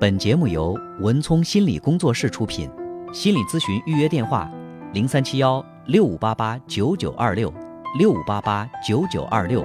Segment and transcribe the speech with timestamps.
[0.00, 2.70] 本节目由文聪心理工作室出品，
[3.12, 4.50] 心理咨询预约电话：
[4.94, 7.52] 零三七幺六五八八九九二六
[7.98, 9.62] 六五八八九九二六。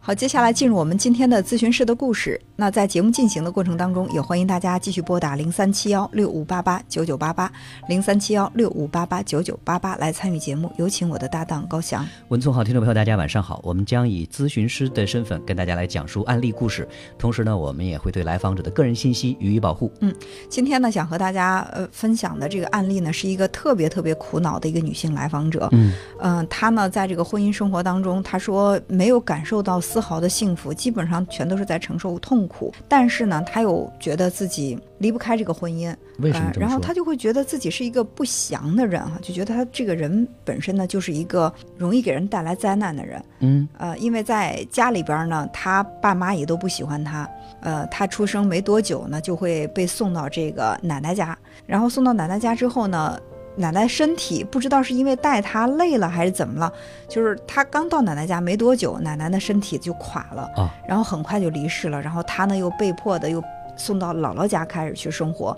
[0.00, 2.40] 好，接下来进入我们今天的咨询室的故事。
[2.58, 7.52] 那在节目进行的过程当中，也欢迎大家继续拨打零三七幺六五八八九九八八
[7.86, 10.72] 零三七幺六五八八九九八八来参与节目。
[10.78, 12.02] 有请我的搭档高翔。
[12.28, 13.60] 文聪好，听众朋友，大家晚上好。
[13.62, 16.88] 我们将以咨询师的身份跟大家来讲述案例故事，
[17.18, 19.92] 同时呢，我们也会对来访者的个人信息予以保护。
[20.00, 20.14] 嗯，
[20.48, 25.68] 今天呢，想和大家呃分享的这个案例呢，是一个特别特别苦恼的一个女性来访者。
[25.72, 32.45] 嗯嗯、她呢，在这个婚姻生活当中，她说没有感受到丝毫的幸福，基本上全都是在承受痛苦。
[32.88, 36.52] 但是呢，他又觉得自己离不开这个婚姻，为什么么？
[36.54, 43.22] 呃然后他就会觉得自己是一个不祥的人哈，就觉得他这个人本身呢，就是一个容易给人带来灾难的人。
[43.40, 47.28] 嗯呃，因为在家里边呢，他爸妈也都不喜欢他。
[47.60, 51.36] 呃，他出生没多久呢，就会被送到这个奶奶家。
[51.66, 53.18] 然后送到奶奶家之后呢，
[53.56, 56.72] 奶奶身体不知道是因为带她累了还是怎么了，
[57.08, 62.00] 就是她刚到奶奶家没多久，奶奶的身体就垮了，啊然后很快就离世了。
[62.00, 63.42] 然后她呢又被迫的又
[63.76, 65.56] 送到姥姥家开始去生活。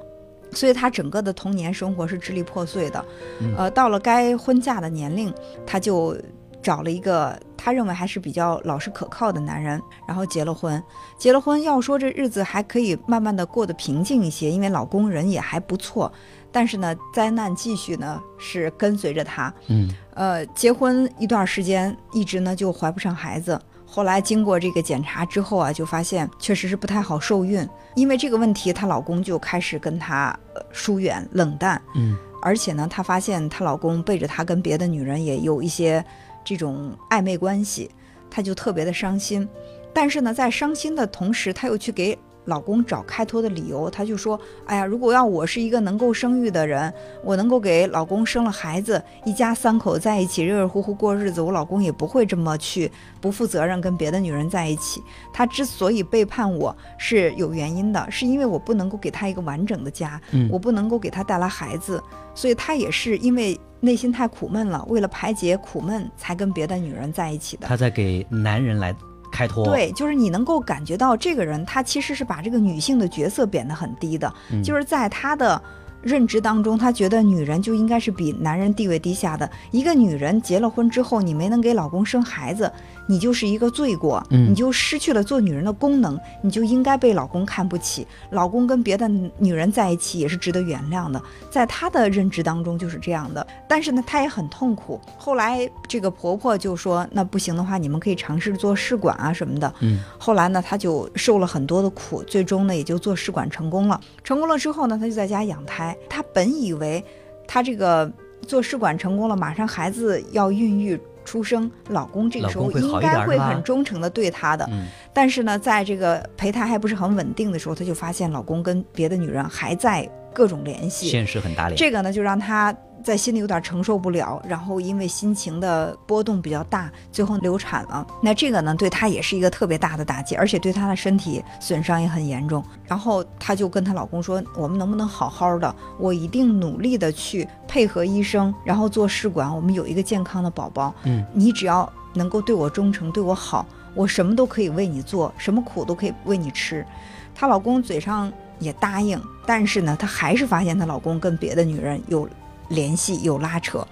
[0.52, 3.04] 所以她整个的童年生活是支离破碎的，
[3.40, 5.30] 嗯呃，到了该婚嫁的年龄，
[5.66, 6.16] 她就
[6.62, 10.82] 找了一个她认为还是比较老实可靠的男人，然后结了婚。
[11.18, 16.10] 结了婚，要说这日子还可以慢慢的过得平静一些，因为老公人也还不错。
[16.50, 19.52] 但是呢，灾难继续呢是跟随着她。
[19.68, 23.60] 嗯呃，结婚一段时间，一直呢就怀不上孩子。
[23.86, 27.66] 后来经过这个检查之后啊，就发现确实是不太好受孕。
[27.94, 31.80] 因为这个问题，她老公就开始跟她呃疏远、冷淡。
[31.94, 36.04] 嗯而且呢，她发现她老公背着她跟别的女人也有一些
[36.44, 37.90] 这种暧昧关系，
[38.30, 39.48] 她就特别的伤心。
[39.92, 42.16] 但是呢，在伤心的同时，她又去给
[42.48, 43.88] 老公找开脱的理由。
[43.88, 46.92] 她就说：“哎呀，如果要我是一个能够生育的人，
[47.22, 55.02] 我能够给老公生了孩子，一家三口在一起热热乎乎过日子，我老公也不会这么去不负责任跟别的女人在一起。
[55.32, 62.02] 他之所以背叛我是有原因的，是因为我不能够给他一个完整的家，嗯我不能够给他带来孩子，
[62.34, 67.68] 所以他也是因为内心太苦闷了，为了排解苦闷才跟别的女人在一起的。
[67.68, 68.92] 他在给男人来
[69.38, 75.62] 开脱。，对，就是你能够感觉到这个人，他其实是把这个女性的角色贬得很低的，嗯就是在他的
[76.02, 79.50] 认知当中，他觉得女人就应该是比男人地位低下的。
[79.70, 82.70] 一个女人结了婚之后，你没能给老公生孩子，
[83.06, 88.06] 你就是一个罪过，嗯你就失去了做女人的功能，你就应该被老公看不起。
[88.30, 89.08] 老公跟别的
[89.38, 91.20] 女人在一起也是值得原谅的，
[91.50, 93.44] 在他的认知当中就是这样的。
[93.66, 95.00] 但是呢，他也很痛苦。
[95.16, 104.00] 后来这个婆婆就说：“那不行的话，你们可以尝试做试管啊什么的。”嗯后来呢，她就受了很多的苦，最终呢也就做试管成功了。
[104.22, 105.87] 成功了之后呢，她就在家养胎。
[106.08, 107.04] 她本以为
[107.46, 108.10] 她这个
[108.46, 114.66] 做试管成功了，马上孩子要孕育出生，老公这个时候应该会很忠诚的对她的。
[114.70, 121.08] 嗯但是呢，在这个胚胎还不是很稳定的时候，她就发现老公跟别的女人还在各种联系。
[121.08, 121.76] 现实很打脸。
[121.76, 128.06] 这个呢，就让她在心里有点承受不了，然后因为心情的波动比较大，最后流产了。
[128.20, 132.62] 那这个呢，对她也是一个特别大的打击，而且对她的身体损伤也很严重。
[132.84, 135.74] 然后她就跟她老公说：“我们能不能好好的？
[135.98, 140.92] 我一定努力的去配合医生，然后做试管，我们有一个健康的宝宝。
[141.04, 146.84] 嗯，你只要能够对我忠诚，对我好，我什么都可以为你做，什么苦都可以为你吃。”
[147.32, 152.28] 她老公嘴上也答应，但是呢，她还是发现她老公跟别的女人有
[152.68, 153.86] 联系、有拉扯。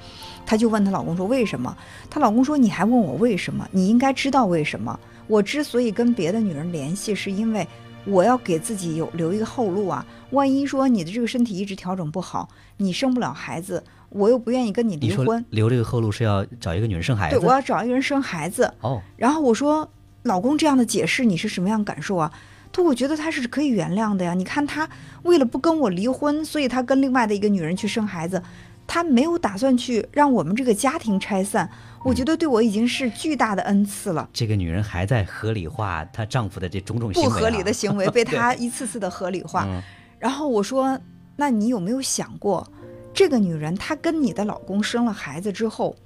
[0.44, 1.76] 她就问她老公说：“为什么？”
[2.08, 3.66] 她老公说：“你还问我为什么？
[3.72, 4.98] 你应该知道为什么。
[5.26, 7.66] 我之所以跟别的女人联系，是因为
[8.04, 10.06] 我要给自己有留一个后路啊。
[10.30, 17.44] 万一说你的这个身体一直调整不好，你生不了孩子，我又不愿意跟你离婚，留这个后路是要找一个女人生孩子对？
[17.44, 18.72] 我要找一个人生孩子。
[18.82, 19.88] 哦，然后我说
[20.22, 22.30] ：“老公这样的解释你是什么样感受啊？”
[22.76, 24.34] 他说：“我觉得他是可以原谅的呀。
[24.34, 24.86] 你看他
[25.22, 28.42] 为了不跟我离婚，所以他跟另外的一个女人去生孩子，
[28.86, 31.70] 他没有打算去让我们这个家庭拆散。
[32.04, 34.28] 我觉得对我已经是巨大的恩赐了。
[34.30, 39.64] 这个女人还在合理化她丈夫的这种种行为、啊，不合理的行为 被她一次次的合理化。
[39.64, 39.82] 嗯
[40.18, 40.98] 然后我说
[41.36, 42.66] ：“那你有没有想过，
[43.14, 45.96] 这个女人她跟你的老公生了孩子之后，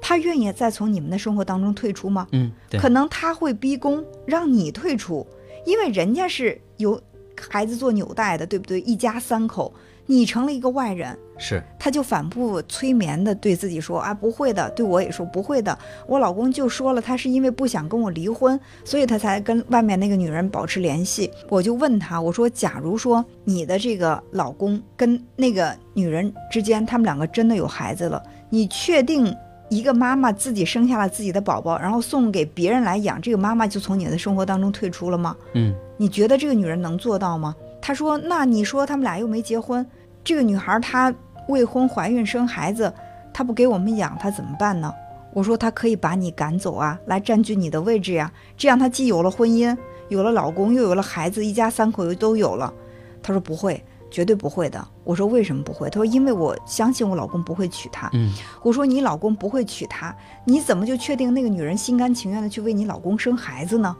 [0.00, 2.26] 她愿意再从你们的生活当中退出吗？
[2.32, 5.26] 嗯，对，可能她会逼宫让你退出，
[5.64, 7.00] 因为人家是有
[7.36, 8.80] 孩子做纽带的，对不对？
[8.82, 9.72] 一家三口，
[10.06, 15.76] 你成了一个外人，是他就反复催眠的对自己说啊，不会的，对我也说不会的。
[16.06, 21.30] 我老公就说了，他是因为不想跟我离婚，所以他才跟外面那个女人保持联系。
[21.48, 29.34] 我就问他，我说，假如说你的这个老公跟那个女人之间，他们两个真的有孩子了，你确定
[29.70, 35.36] 一个妈妈自己生下了自己的宝宝，然后送给别人来养，这个妈妈就从你的生活当中退出了吗？
[35.54, 37.54] 嗯，你觉得这个女人能做到吗？
[37.80, 39.86] 她说，那你说他们俩又没结婚，
[40.24, 41.14] 这个女孩她
[41.48, 42.92] 未婚怀孕生孩子，
[43.32, 44.92] 她不给我们养，她怎么办呢？
[45.32, 49.76] 我说她可以把你赶走啊，来占据你的位置呀，这样她既有了婚姻，
[50.08, 52.74] 有了老公，又有了孩子，一家三口又都有了。
[53.22, 53.80] 她说不会，
[54.10, 54.86] 绝对不会的。
[55.04, 55.88] 我说为什么不会？
[55.88, 58.10] 他说因为我相信我老公不会娶她。
[58.12, 60.14] 嗯，我说你老公不会娶她，
[60.44, 63.96] 你怎么就确定那个女人心甘情愿的去为你老公生孩子呢？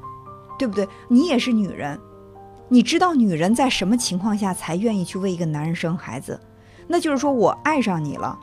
[0.58, 0.86] 对不对？
[1.08, 1.98] 你也是女人，
[2.68, 6.38] 你知道女人在什么情况下才愿意去为一个男人生孩子？
[6.86, 8.38] 那就是说我爱上你了，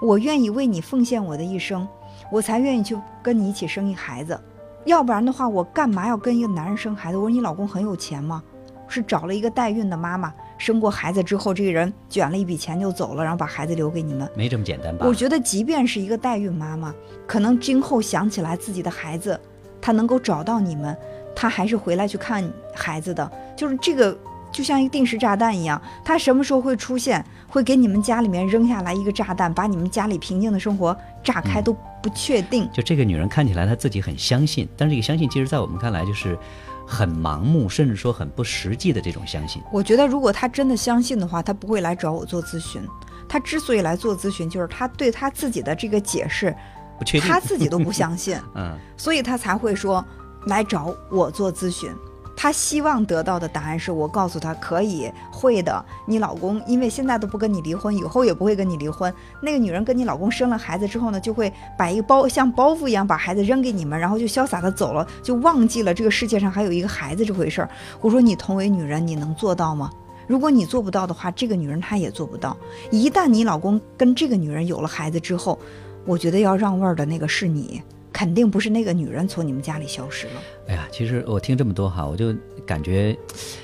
[0.00, 1.88] 我愿意为你奉献我的一生，
[2.30, 4.38] 我才愿意去跟你一起生一孩子。
[4.84, 7.16] 要不然的话，我干嘛要跟一个男人生孩子？
[7.16, 8.40] 我说你老公很有钱吗？
[8.88, 14.28] 是找了一个代孕的妈妈，生过孩子之后，这个人卷了一笔钱就走了，然后把孩子留给你们。
[14.36, 15.06] 没这么简单吧？
[15.06, 16.94] 我觉得，即便是一个代孕妈妈，
[17.26, 19.38] 可能今后想起来自己的孩子，
[19.80, 20.96] 她能够找到你们，
[21.34, 22.44] 她还是回来去看
[22.74, 23.30] 孩子的。
[23.56, 24.16] 就是这个，
[24.52, 32.68] 就像一个定时炸弹一样，她什么时候会出现，会给你们家里面扔下来一个炸弹，把你们家里平静的生活炸开，嗯都不确定。
[32.72, 36.38] 就这个女人看起来她自己很相信，但是这个相信其实在我们看来就是
[36.86, 39.60] 很盲目，甚至说很不实际的这种相信。
[39.72, 42.80] 我觉得，如果他真的相信的话，他不会来找我做咨询。
[43.28, 46.54] 他之所以来做咨询，就是他对他自己的这个解释，
[46.96, 48.38] 不确定他自己都不相信。
[48.54, 50.04] 嗯，所以他才会说
[50.46, 51.90] 来找我做咨询。
[52.36, 59.12] 他希望得到的答案是我告诉他可以会的，你老公因为现在都不跟你离婚，以后也不会跟你离婚。
[59.40, 67.70] 那个女人跟你老公生了孩子之后呢，就会把一个包像包袱一样把孩子扔给你们，然后就潇洒的走了，就忘记了这个世界上还有一个孩子这回事儿。
[68.02, 69.90] 我说你同为女人，你能做到吗？
[70.26, 72.56] 如果你做不到的话，这个女人她也做不到。
[72.90, 75.58] 一旦你老公跟这个女人有了孩子之后，
[76.04, 77.80] 我觉得要让位儿的那个是你，
[78.16, 80.32] 肯定不是那个女人从你们家里消失了。
[80.68, 82.34] 哎呀，其实我听这么多哈，我就
[82.64, 83.14] 感觉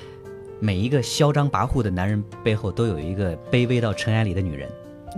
[0.61, 4.69] 每一个嚣张跋扈的男人背后都有一个卑微到尘埃里的女人。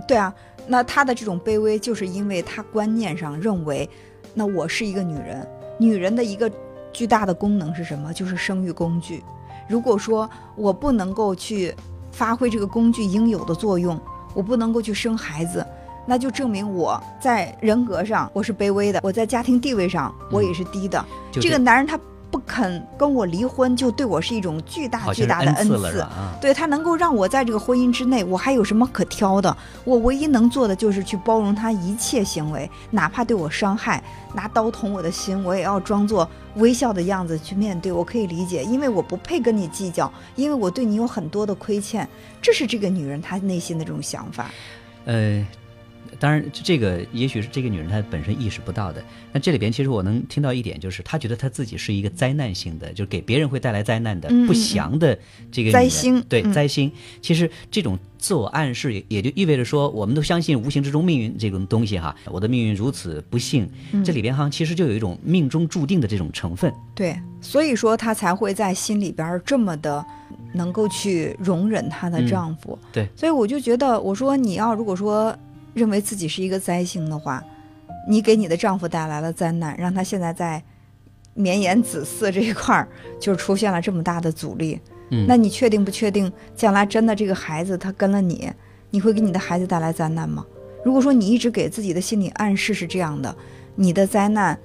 [0.08, 0.34] 对啊，
[0.66, 3.86] 那他的这种卑微，就是因为他观念上认为，
[4.32, 5.46] 那我是一个女人，
[5.78, 6.50] 女人的一个
[6.90, 8.10] 巨大的功能是什么？
[8.14, 9.22] 就是生育工具。
[9.68, 11.74] 如果说我不能够去
[12.10, 14.00] 发挥这个工具应有的作用，
[14.32, 15.62] 我不能够去生孩子，
[16.06, 21.04] 那就证明我在人格上我是卑微的，我在家庭地位上我也是低的。
[21.32, 21.98] 就这个男人他
[22.28, 26.06] 不肯跟我离婚，就对我是一种巨大巨大的恩赐
[26.40, 29.56] 对他能够让我在这个婚姻之内，我还有什么可挑的？
[29.84, 34.02] 我唯一能做的就是去包容他一切行为，哪怕对我伤害，
[34.34, 37.92] 拿刀捅我的心，我也要装作微笑的样子去面对。
[37.92, 42.06] 我可以理解，因为我不配跟你计较，因为我对你有很多的亏欠，
[42.42, 44.50] 这是这个女人她内心的这种想法。
[45.04, 45.46] 呃，
[46.18, 49.02] 当然，这个也许是这个女人她本身意识不到的。
[49.32, 55.18] 那这里边其实我能听到一点，就是她觉得她自己是一个灾难性的，就是给别人会带来灾难的、不祥的
[55.50, 56.90] 这个灾星对、嗯灾星。
[57.20, 66.72] 其实这种自我暗示也也就意味着说，我们都相信无形之中命运这种东西哈，我的命运如此不幸，嗯这里边好像其实就有一种命中注定的这种成分。
[66.94, 70.04] 对，所以说她才会在心里边儿这么的
[70.54, 72.78] 能够去容忍她的嗯丈夫。
[72.92, 75.36] 对，所以我就觉得，我说你要如果说
[75.76, 77.44] 认为自己是一个灾星的话，
[78.08, 80.62] 你给你的丈夫带来了灾难，让他现在在
[81.34, 82.88] 绵延子嗣这一块儿
[83.20, 84.80] 就出现了这么大的阻力，
[85.10, 88.50] 嗯，那你确定不确定将来真的这个孩子他跟了你，
[88.88, 90.46] 你会给你的孩子带来灾难吗？
[90.82, 93.36] 如果说你一直给自己的心理暗示是这样的，
[93.74, 94.58] 你的灾难，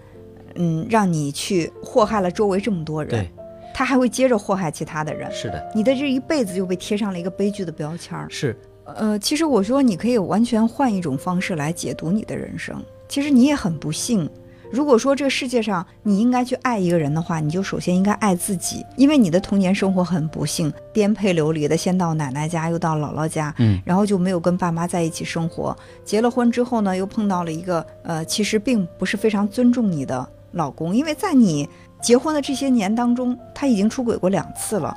[0.56, 3.28] 嗯，让你去祸害了周围这么多人，，
[3.74, 8.28] 他还会接着祸害其他的人，是的，你的这一辈子就被贴上了一个悲剧的标签儿。
[8.30, 8.58] 是
[8.98, 12.84] 呃，其实我说你可以完全换一种方式来解读你的人生。
[13.08, 14.30] 其实你也很不幸。
[14.72, 25.76] 如果说这个世界上你应该去爱一个人的话，你就首先应该爱自己，因为你的童年生活很不幸，颠沛流离的，先到奶奶家，又到姥姥家，嗯，然后就没有跟爸妈在一起生活。
[26.06, 31.68] 结了婚之后呢，又碰到了一个呃，其实并不是非常尊重你的老公，因为在你
[32.02, 34.96] 结婚的这些年当中，他已经出轨过两次了。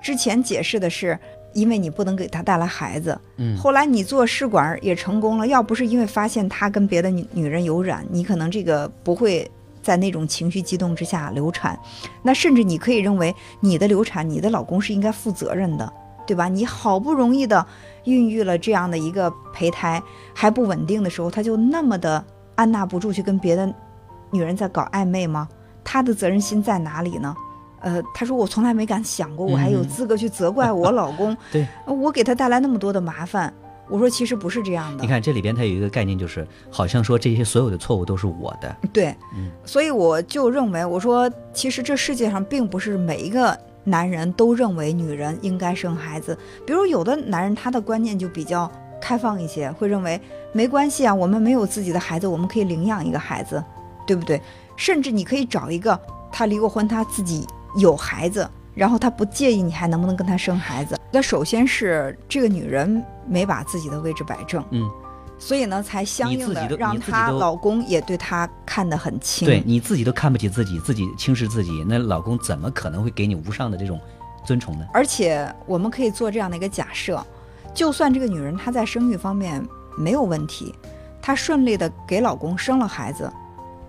[0.00, 1.18] 之前解释的是
[1.56, 9.50] 因为你不能给他带来孩子，嗯后来你做试管也成功了，要不是因为发现他跟别的女女人有染，你可能这个不会
[9.82, 11.78] 在那种情绪激动之下流产，
[12.22, 15.90] 那甚至你可以认为你的流产，你的老公是应该负责任的，
[16.26, 16.46] 对吧？
[16.46, 17.66] 你好不容易的
[18.04, 20.02] 孕育了这样的一个胚胎，
[20.34, 22.22] 还不稳定的时候，他就那么的
[22.56, 23.72] 按捺不住去跟别的
[24.30, 25.48] 女人在搞暧昧吗？
[25.82, 27.34] 他的责任心在哪里呢？
[27.86, 33.52] 呃，他说我从来没敢想过，我还有资格去责怪我老公， 对我给他带来那么多的麻烦。
[33.88, 35.02] 我说其实不是这样的。
[35.02, 38.76] 你看这里边它有一个概念，就是好像说这些所有的错误都是我的。
[38.92, 46.36] 对，嗯所以我就认为，我说其实这世界上并不是每一个男人都认为女人应该生孩子。
[46.66, 48.68] 比如有的男人他的观念就比较
[49.00, 50.20] 开放一些，会认为
[50.52, 53.62] 没关系啊，我们没有自己的孩子，我们可以领养一个孩子，
[54.04, 54.42] 对不对？
[54.74, 55.96] 甚至你可以找一个
[56.32, 60.98] 他离过婚，他自己有孩子，然后他不介意你还能不能跟他生孩子。
[61.12, 64.88] 那首先是这个女人没把自己的位置摆正，嗯，
[65.38, 69.46] 所以呢，才相应的让她老公也对她看得很轻。
[69.46, 74.00] 对你自己都看不起自己，自己轻视自己，那老公怎么可能会给你无上的这种
[74.44, 74.86] 尊崇呢？
[74.92, 77.24] 而且我们可以做这样的一个假设，
[77.74, 79.62] 就算这个女人她在生育方面
[79.96, 80.74] 没有问题，
[81.20, 83.30] 她顺利的给老公生了孩子，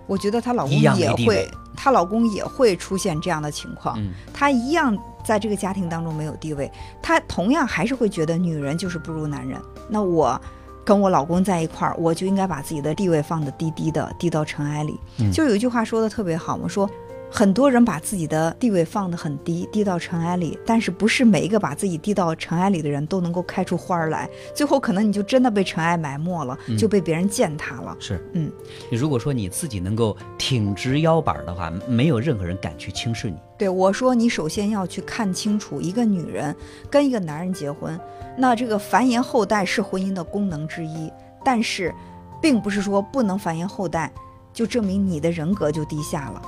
[0.06, 6.68] 我觉得她老公也会她老公也会出现这样的情况，嗯，她一样在这个家庭当中没有地位，
[7.00, 9.56] 她同样还是会觉得女人就是不如男人。
[9.88, 10.38] 那我
[10.84, 14.98] 跟我老公在一块儿，我就应该把自己的地位放得低低的，低到尘埃里。
[15.18, 16.90] 嗯就有一句话说的特别好我，说
[17.30, 27.96] 很多人把自己的地位放得很低，低到尘埃里，但是不是每一个把自己低到尘埃里的人都能够开出花儿来，最后可能你就真的被尘埃埋没了，嗯就被别人践踏了。
[28.00, 28.50] 是，嗯，
[28.90, 33.36] 你如果说你自己能够挺直腰板儿的话，没有任何人敢去轻视你。
[33.58, 36.54] 对我说，你首先要去看清楚，一个女人
[36.88, 37.98] 跟一个男人结婚，
[38.36, 41.12] 那这个繁衍后代是婚姻的功能之一，
[41.44, 41.94] 但是，
[42.40, 44.10] 并不是说不能繁衍后代，
[44.52, 46.42] 就证明你的人格就低下了。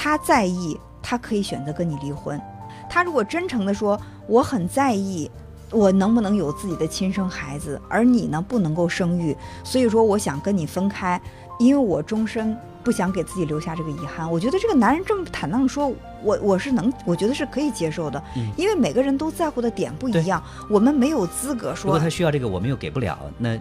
[0.00, 2.40] 他在意，他可以选择跟你离婚。
[2.88, 5.28] 他如果真诚的说，我很在意。
[5.70, 11.20] 我能不能有自己的亲生孩子，而你呢不能够生育，所以说我想跟你分开，
[11.58, 14.32] 因为我终身不想给自己留下这个遗憾。
[14.32, 15.92] 我觉得这个男人这么坦荡说，
[16.24, 23.54] 我我是能，我觉得是可以接受的，嗯因为每个人都在乎的点不一样，我们没有资格说如果他需要这个，我们又给不了，那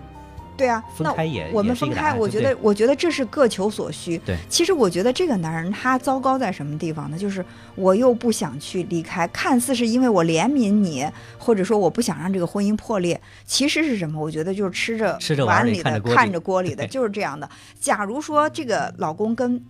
[0.58, 4.18] 对啊，那分开也我们分开，我觉得我觉得这是各求所需。
[4.26, 7.18] 对，其实我觉得这个男人他糟糕在什么地方呢？
[7.18, 7.46] 就是
[7.76, 11.06] 我又不想去离开，看似是因为我怜悯你，
[11.38, 14.20] 或者说我不想让这个婚姻破裂，其实是什么？
[14.20, 17.48] 我觉得就是吃着吃着碗里的，看着锅里看着锅里 的，就是这样的。
[17.80, 19.64] 假如说这个老公跟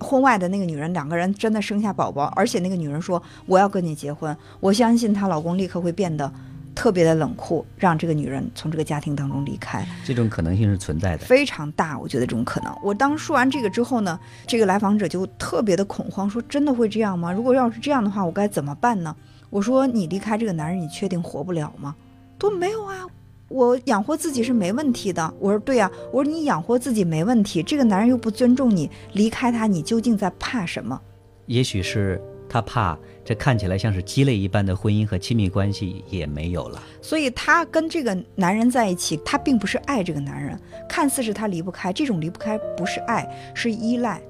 [0.00, 6.30] 婚外的那个女人两个人真的生下宝宝，而且那个女人说我要跟你结婚，我相信她老公立刻会变得
[6.74, 9.86] 特别的冷酷，让这个女人从这个家庭当中离开。
[10.04, 11.24] 这种可能性是存在的。
[11.24, 12.74] 非常大，我觉得这种可能。
[12.82, 17.32] 我当说完这个之后呢，这个来访者就特别的恐慌，说真的会这样吗？
[17.32, 19.14] 如果要是这样的话，我该怎么办呢？
[19.50, 21.94] 我说你离开这个男人，你确定活不了吗？
[22.38, 23.06] 他说没有啊，
[23.48, 25.32] 我养活自己是没问题的。
[25.38, 31.00] 我说对呀、我说你养活自己没问题，这个男人又不尊重你，离开他，你究竟在怕什么？
[31.46, 32.20] 也许是
[32.54, 36.80] 他怕这看起来像是鸡肋一般的婚姻和亲密关系也没有了。
[37.02, 40.56] 所以他跟这个男人在一起，他并不是爱这个男人，
[40.88, 44.22] 看似是他离不开，这种离不开不是爱，是依赖，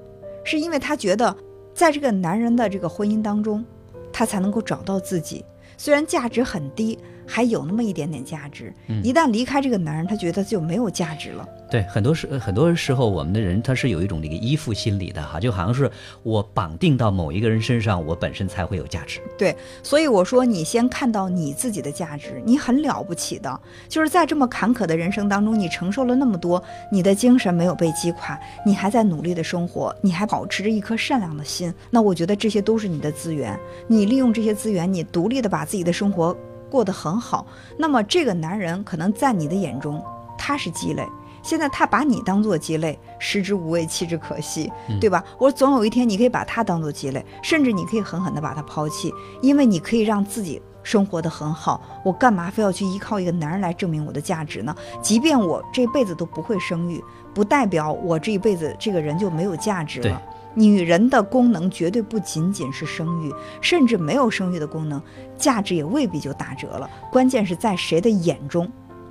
[0.43, 1.37] 是因为他觉得
[1.71, 3.63] 在这个男人的这个婚姻当中，
[4.11, 5.45] 他才能够找到自己。
[5.77, 8.73] 虽然价值很低，还有那么一点点价值。
[8.87, 11.47] 嗯一旦离开这个男人，他觉得就没有价值了。
[11.69, 15.89] 对，很多时很多时候，我们的人他是有一种这个依附心理的哈，就好像是
[16.23, 19.19] 我绑定到某一个人身上，我本身才会有价值。
[19.37, 23.59] 对所以我说，你先看到你自己的价值，你很了不起的。
[23.89, 31.73] 就是在这么坎坷的人生当中，你承受了那么多，你的精神没有被击垮，你还在努力的生活，你还保持着一颗善良的心。
[31.89, 36.35] 那我觉得这些都是你的资源，你利用这些资源，你独立的把自己的生活
[36.75, 37.47] 过得很好。
[37.79, 40.03] 那么这个男人可能在你的眼中
[40.37, 41.07] 他是鸡肋。
[41.41, 45.23] 现在他把你当做鸡肋，食之无味，弃之可惜，嗯对吧？
[45.37, 51.79] 我总有一天你可以把他当做鸡肋，甚至你可以狠狠地把他抛弃，因为你可以让自己生活得很好。
[52.03, 54.75] 我干嘛非要去依靠一个男人来证明我的价值呢？
[55.01, 57.01] 即便我这辈子都不会生育，
[57.31, 60.19] 不代表我这一辈子这个人就没有价值了。
[60.55, 63.31] 女人的功能绝对不仅仅是生育，
[63.61, 65.01] 甚至没有生育的功能，
[65.37, 66.89] 价值也未必就打折了。
[67.11, 68.67] 关键是在谁的眼中，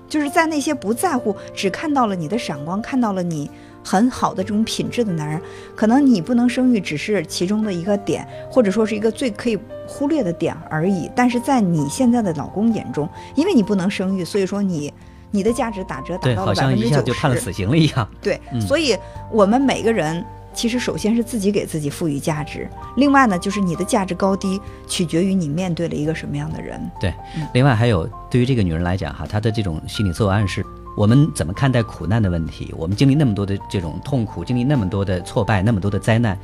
[0.08, 3.50] 就是在那些不在乎，只看到了你的闪光，看到了你
[3.84, 5.40] 很好的这种品质的男人，
[5.76, 11.10] 可能你不能生育只是其中的一个点，或者说是一个最可以忽略的点而已。
[11.14, 14.92] 但是在你现在的老公眼中，因为你不能生育，所以说你
[15.30, 17.02] 你的价值打折打，到了百分之九十。
[17.02, 18.08] 就判了死刑了一样。
[18.22, 18.96] 对，嗯所以
[19.30, 20.24] 我们每个人
[20.54, 26.80] 其实首先是自己给自己赋予价值，另外呢，就是你的价值高低取决于你面对了一个什么样的人。
[27.00, 27.12] 对，
[27.52, 30.64] 另外还有对于这个女人来讲哈，她的这种心理自我暗示，
[30.96, 32.73] 我们怎么看待苦难的问题？
[32.78, 36.38] 我们经历那么多的这种痛苦，经历那么多的挫败，那么多的灾难，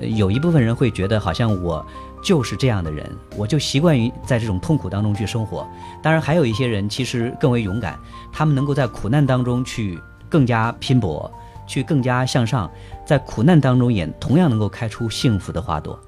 [0.00, 1.86] 呃，有一部分人会觉得好像我
[2.22, 5.66] 就是这样的人，我就习惯于在这种痛苦当中去生活。
[6.02, 7.96] 当然，还有一些人其实更为勇敢，
[8.32, 11.30] 他们能够在苦难当中去更加拼搏。
[11.72, 12.70] 去更加向上，
[13.02, 15.98] 在苦难当中也同样能够开出幸福的花朵。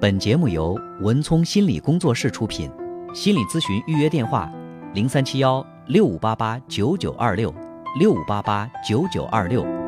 [0.00, 2.72] 本节目由文聪心理工作室出品，
[3.12, 4.50] 心理咨询预约电话：
[4.94, 7.54] 零三七幺六五八八九九二六
[7.98, 9.81] 六五八八九九二六。